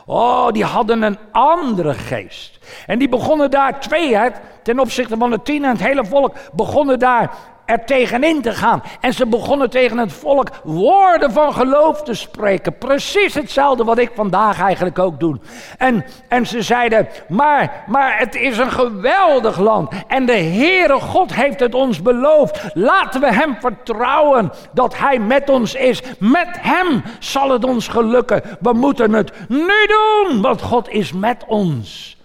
[0.06, 2.58] Oh, die hadden een andere geest.
[2.86, 4.28] En die begonnen daar twee, hè,
[4.62, 7.30] ten opzichte van de tien en het hele volk, begonnen daar
[7.66, 8.82] er tegenin te gaan.
[9.00, 12.78] En ze begonnen tegen het volk woorden van geloof te spreken.
[12.78, 15.38] Precies hetzelfde wat ik vandaag eigenlijk ook doe.
[15.78, 19.92] En, en ze zeiden, maar, maar het is een geweldig land.
[20.06, 22.60] En de Heere God heeft het ons beloofd.
[22.74, 26.02] Laten we Hem vertrouwen dat Hij met ons is.
[26.18, 28.42] Met Hem zal het ons gelukken.
[28.60, 32.16] We moeten het nu doen, want God is met ons.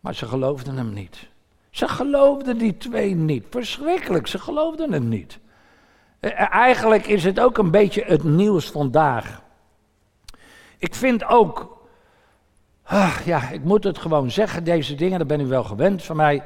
[0.00, 1.29] Maar ze geloofden Hem niet.
[1.70, 3.44] Ze geloofden die twee niet.
[3.50, 5.38] Verschrikkelijk, ze geloofden het niet.
[6.20, 9.42] Eh, eh, eigenlijk is het ook een beetje het nieuws vandaag.
[10.78, 11.86] Ik vind ook,
[12.82, 16.16] ach, ja, ik moet het gewoon zeggen, deze dingen, daar ben u wel gewend van
[16.16, 16.42] mij.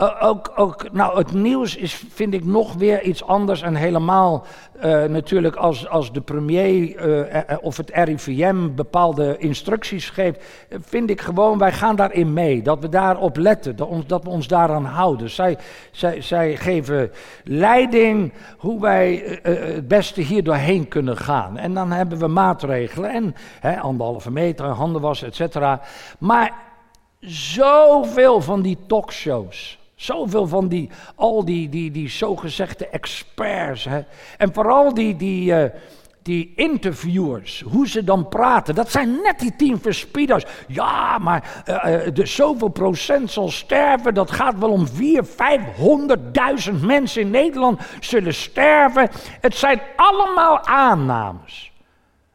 [0.00, 3.62] Uh, ook, nou, het nieuws is, vind ik, nog weer iets anders.
[3.62, 10.44] En helemaal uh, natuurlijk als, als de premier uh, of het RIVM bepaalde instructies geeft,
[10.68, 12.62] vind ik gewoon, wij gaan daarin mee.
[12.62, 15.30] Dat we daarop letten, dat we ons daaraan houden.
[15.30, 15.58] Zij,
[15.90, 17.12] zij, zij geven
[17.44, 21.58] leiding hoe wij het beste hier doorheen kunnen gaan.
[21.58, 25.80] En dan hebben we maatregelen en hè, anderhalve meter, handen wassen, et cetera.
[26.18, 26.52] Maar
[27.20, 33.84] zoveel van die talkshows Zoveel van die, al die, die, die zogezegde experts.
[33.84, 34.00] Hè?
[34.38, 35.64] En vooral die, die, uh,
[36.22, 38.74] die interviewers, hoe ze dan praten.
[38.74, 40.44] Dat zijn net die tien verspieders.
[40.68, 44.14] Ja, maar uh, de zoveel procent zal sterven.
[44.14, 49.08] Dat gaat wel om vier, vijfhonderdduizend mensen in Nederland zullen sterven.
[49.40, 51.72] Het zijn allemaal aannames.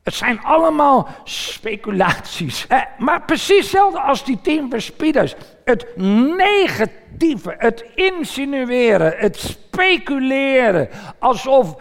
[0.04, 2.68] Het zijn allemaal speculaties.
[2.98, 5.36] Maar precies hetzelfde als die tien verspieders.
[5.66, 5.98] Het
[6.38, 10.90] negatieve, het insinueren, het speculeren.
[11.20, 11.76] Alsof,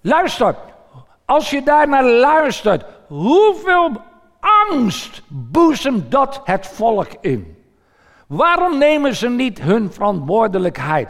[0.00, 0.56] luister,
[1.24, 3.90] als je daar naar luistert, hoeveel
[4.70, 7.56] angst boezemt dat het volk in?
[8.26, 11.08] Waarom nemen ze niet hun verantwoordelijkheid?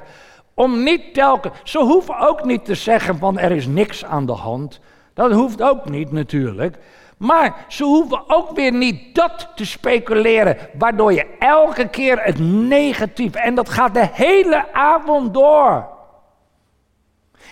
[0.55, 4.33] Om niet telkens, ze hoeven ook niet te zeggen van er is niks aan de
[4.33, 4.81] hand.
[5.19, 6.77] Dat hoeft ook niet natuurlijk.
[7.17, 13.35] Maar ze hoeven ook weer niet dat te speculeren, waardoor je elke keer het negatief,
[13.35, 15.89] en dat gaat de hele avond door.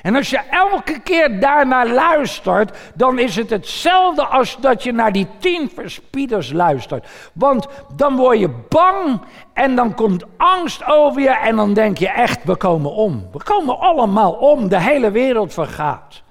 [0.02, 5.12] En als je elke keer daarnaar luistert, dan is het hetzelfde als dat je naar
[5.12, 7.06] die tien verspieders luistert.
[7.32, 9.20] Want dan word je bang
[9.52, 13.28] en dan komt angst over je en dan denk je echt, we komen om.
[13.32, 16.24] We komen allemaal om, de hele wereld vergaat.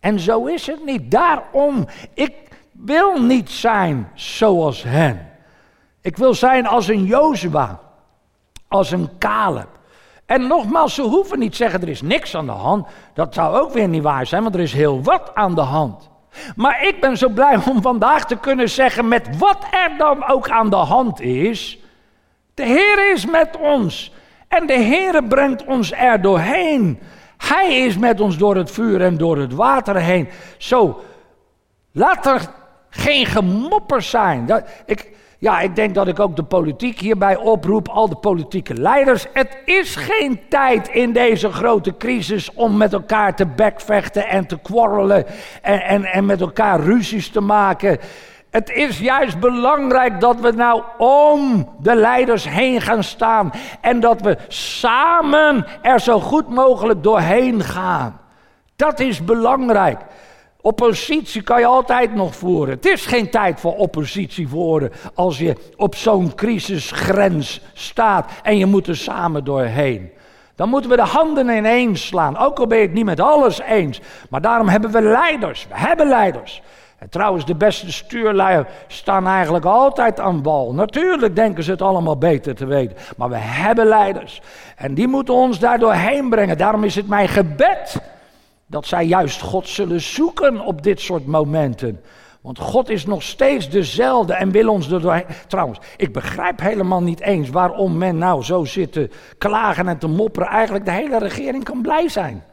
[0.00, 1.10] En zo is het niet.
[1.10, 2.34] Daarom, ik
[2.72, 5.28] wil niet zijn zoals hen.
[6.00, 7.80] Ik wil zijn als een Jozua,
[8.68, 9.68] als een Caleb.
[10.26, 12.86] En nogmaals, ze hoeven niet zeggen er is niks aan de hand.
[13.14, 16.10] Dat zou ook weer niet waar zijn, want er is heel wat aan de hand.
[16.56, 20.50] Maar ik ben zo blij om vandaag te kunnen zeggen, met wat er dan ook
[20.50, 21.78] aan de hand is,
[22.54, 24.12] de Heer is met ons.
[24.48, 27.00] En de Heer brengt ons er doorheen.
[27.40, 30.28] Hij is met ons door het vuur en door het water heen.
[30.58, 31.00] Zo,
[31.92, 32.48] laat er
[32.90, 34.46] geen gemopper zijn.
[34.46, 38.74] Dat, ik, ja, ik denk dat ik ook de politiek hierbij oproep, al de politieke
[38.74, 39.26] leiders.
[39.32, 44.58] Het is geen tijd in deze grote crisis om met elkaar te bekvechten en te
[44.58, 45.26] kwarrelen
[45.62, 47.98] en, en, en met elkaar ruzies te maken.
[48.50, 54.20] Het is juist belangrijk dat we nou om de leiders heen gaan staan en dat
[54.20, 58.20] we samen er zo goed mogelijk doorheen gaan.
[58.76, 60.00] Dat is belangrijk.
[60.60, 62.74] Oppositie kan je altijd nog voeren.
[62.74, 68.66] Het is geen tijd voor oppositie voeren als je op zo'n crisisgrens staat en je
[68.66, 70.10] moet er samen doorheen.
[70.54, 73.60] Dan moeten we de handen ineens slaan, ook al ben je het niet met alles
[73.60, 74.00] eens.
[74.30, 76.62] Maar daarom hebben we leiders, we hebben leiders.
[77.00, 80.72] En trouwens, de beste stuurlui staan eigenlijk altijd aan wal.
[80.74, 82.96] Natuurlijk denken ze het allemaal beter te weten.
[83.16, 84.40] Maar we hebben leiders.
[84.76, 86.58] En die moeten ons daar doorheen brengen.
[86.58, 88.00] Daarom is het mijn gebed
[88.66, 92.00] dat zij juist God zullen zoeken op dit soort momenten.
[92.40, 95.26] Want God is nog steeds dezelfde en wil ons er doorheen.
[95.46, 100.08] Trouwens, ik begrijp helemaal niet eens waarom men nou zo zit te klagen en te
[100.08, 100.48] mopperen.
[100.48, 102.44] Eigenlijk de hele regering kan blij zijn.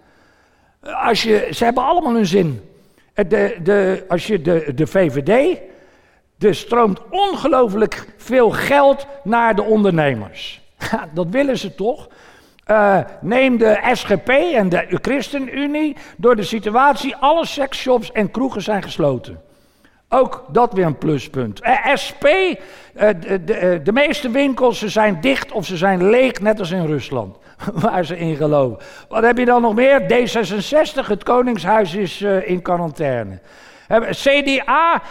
[0.81, 2.61] Als je, ze hebben allemaal hun zin.
[3.25, 5.59] De, de, als je de, de VVD,
[6.39, 10.61] er stroomt ongelooflijk veel geld naar de ondernemers.
[11.13, 12.07] dat willen ze toch?
[12.67, 15.95] Uh, neem de SGP en de ChristenUnie.
[16.17, 19.41] Door de situatie, alle seksshops en kroegen zijn gesloten.
[20.09, 21.59] Ook dat weer een pluspunt.
[21.61, 26.39] Eh, SP, eh, de, de, de, meeste winkels ze zijn dicht of ze zijn leeg,
[26.39, 27.37] net als in Rusland.
[27.73, 28.77] Waar ze in geloven.
[29.09, 30.01] Wat heb je dan nog meer?
[30.01, 33.39] D66, het Koningshuis is in quarantaine.
[34.09, 35.01] CDA,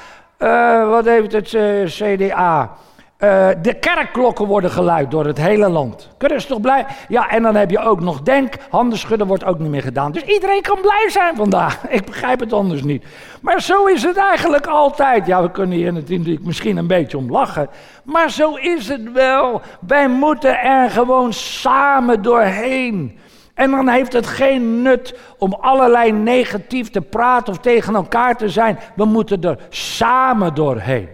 [0.88, 1.48] wat heeft het
[1.90, 2.76] CDA?
[3.18, 6.08] Uh, de kerkklokken worden geluid door het hele land.
[6.16, 6.86] Kunnen ze toch blij?
[7.08, 10.12] Ja, en dan heb je ook nog denk, handen schudden wordt ook niet meer gedaan.
[10.12, 11.86] Dus iedereen kan blij zijn vandaag.
[11.88, 13.04] Ik begrijp het anders niet.
[13.40, 15.26] Maar zo is het eigenlijk altijd.
[15.26, 17.68] Ja, we kunnen hier natuurlijk misschien een beetje om lachen.
[18.04, 19.60] Maar zo is het wel.
[19.86, 23.18] Wij moeten er gewoon samen doorheen.
[23.54, 28.48] En dan heeft het geen nut om allerlei negatief te praten of tegen elkaar te
[28.48, 28.78] zijn.
[28.96, 31.08] We moeten er samen doorheen.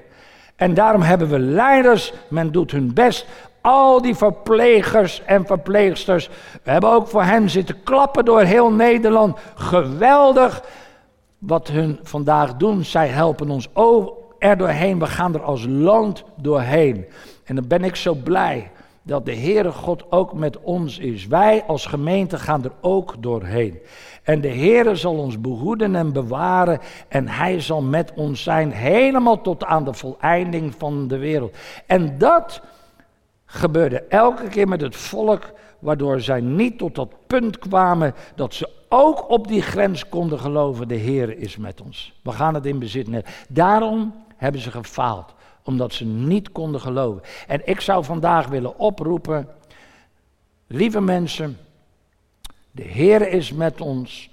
[0.62, 3.26] En daarom hebben we leiders, men doet hun best.
[3.60, 6.28] Al die verplegers en verpleegsters,
[6.62, 9.38] we hebben ook voor hen zitten klappen door heel Nederland.
[9.54, 10.62] Geweldig
[11.38, 12.84] wat hun vandaag doen.
[12.84, 13.68] Zij helpen ons
[14.38, 14.98] er doorheen.
[14.98, 17.06] We gaan er als land doorheen.
[17.44, 18.70] En dan ben ik zo blij
[19.02, 21.26] dat de Heere God ook met ons is.
[21.26, 23.78] Wij als gemeente gaan er ook doorheen.
[24.22, 29.40] En de Heere zal ons behoeden en bewaren en Hij zal met ons zijn helemaal
[29.40, 31.56] tot aan de voleinding van de wereld.
[31.86, 32.62] En dat
[33.44, 38.70] gebeurde elke keer met het volk, waardoor zij niet tot dat punt kwamen dat ze
[38.88, 42.20] ook op die grens konden geloven, de Heere is met ons.
[42.22, 43.24] We gaan het in bezit nemen.
[43.48, 47.22] Daarom hebben ze gefaald omdat ze niet konden geloven.
[47.46, 49.48] En ik zou vandaag willen oproepen,
[50.66, 51.58] lieve mensen,
[52.70, 54.30] de Heer is met ons.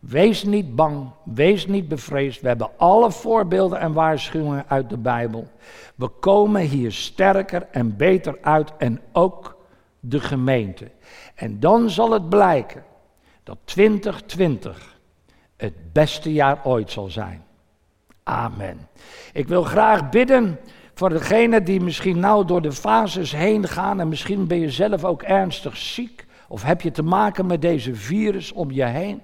[0.00, 2.40] Wees niet bang, wees niet bevreesd.
[2.40, 5.48] We hebben alle voorbeelden en waarschuwingen uit de Bijbel.
[5.94, 9.56] We komen hier sterker en beter uit en ook
[10.00, 10.90] de gemeente.
[11.34, 12.84] En dan zal het blijken
[13.42, 14.98] dat 2020
[15.56, 17.44] het beste jaar ooit zal zijn.
[18.24, 18.88] Amen.
[19.32, 20.58] Ik wil graag bidden
[20.94, 25.04] voor degenen die misschien nou door de fases heen gaan en misschien ben je zelf
[25.04, 29.22] ook ernstig ziek of heb je te maken met deze virus om je heen.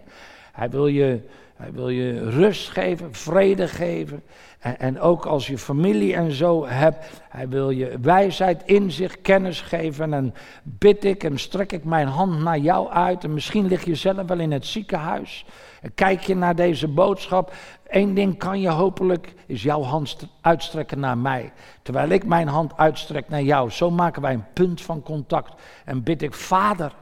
[0.52, 1.20] Hij wil je,
[1.56, 4.22] hij wil je rust geven, vrede geven.
[4.58, 9.60] En, en ook als je familie en zo hebt, hij wil je wijsheid, inzicht, kennis
[9.60, 10.14] geven.
[10.14, 13.24] En bid ik en strek ik mijn hand naar jou uit.
[13.24, 15.44] En misschien lig je zelf wel in het ziekenhuis.
[15.80, 17.52] En kijk je naar deze boodschap.
[17.88, 21.52] Eén ding kan je hopelijk, is jouw hand uitstrekken naar mij.
[21.82, 23.70] Terwijl ik mijn hand uitstrek naar jou.
[23.70, 25.62] Zo maken wij een punt van contact.
[25.84, 26.92] En bid ik, Vader,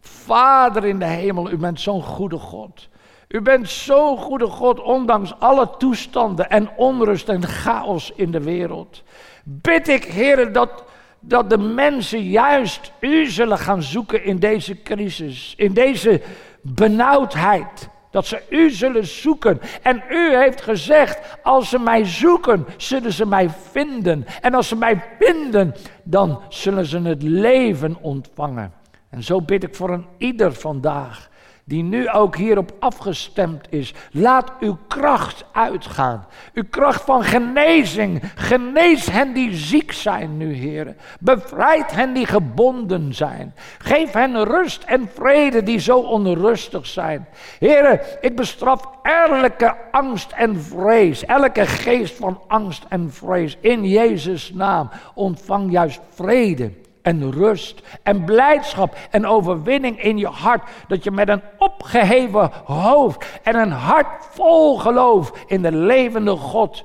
[0.00, 2.88] Vader in de hemel, u bent zo'n goede God.
[3.28, 9.02] U bent zo'n goede God, ondanks alle toestanden en onrust en chaos in de wereld.
[9.44, 10.84] Bid ik, Heer, dat,
[11.20, 16.22] dat de mensen juist u zullen gaan zoeken in deze crisis, in deze
[16.60, 17.88] benauwdheid.
[18.16, 19.60] Dat ze u zullen zoeken.
[19.82, 24.26] En u heeft gezegd, als ze mij zoeken, zullen ze mij vinden.
[24.40, 28.72] En als ze mij vinden, dan zullen ze het leven ontvangen.
[29.10, 31.28] En zo bid ik voor een ieder vandaag
[31.68, 33.94] die nu ook hierop afgestemd is.
[34.10, 36.26] Laat uw kracht uitgaan.
[36.54, 38.22] Uw kracht van genezing.
[38.34, 40.96] Genees hen die ziek zijn nu, heren.
[41.20, 43.54] Bevrijd hen die gebonden zijn.
[43.78, 47.28] Geef hen rust en vrede die zo onrustig zijn.
[47.58, 51.24] Heren, ik bestraf elke angst en vrees.
[51.24, 53.56] Elke geest van angst en vrees.
[53.60, 56.72] In Jezus' naam ontvang juist vrede
[57.06, 60.68] en rust en blijdschap en overwinning in je hart.
[60.88, 66.84] Dat je met een opgeheven hoofd en een hart vol geloof in de levende God,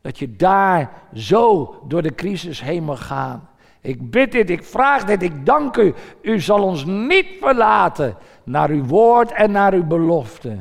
[0.00, 3.48] dat je daar zo door de crisis heen mag gaan.
[3.80, 5.94] Ik bid dit, ik vraag dit, ik dank u.
[6.22, 10.56] U zal ons niet verlaten naar uw woord en naar uw belofte.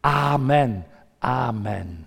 [0.00, 0.86] Amen.
[1.18, 2.06] Amen.